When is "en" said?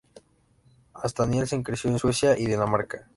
1.91-1.99